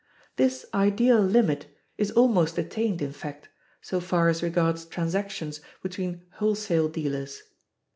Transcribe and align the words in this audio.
This 0.35 0.65
ideal 0.73 1.19
limit 1.19 1.67
is 1.95 2.09
almost 2.09 2.57
attained, 2.57 3.03
in 3.03 3.11
fact, 3.11 3.49
so 3.83 3.99
far 3.99 4.29
as 4.29 4.41
regards 4.41 4.83
transactions 4.83 5.61
between 5.83 6.23
[wholesale] 6.39 6.87
dealers. 6.91 7.43